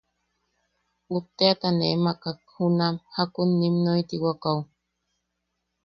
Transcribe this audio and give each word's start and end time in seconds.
Utteʼata 1.15 1.67
ne 1.77 1.87
makak 2.03 2.39
junam... 2.51 2.95
jakun 3.13 3.49
nim 3.59 3.75
noitiwakaʼu. 3.83 4.61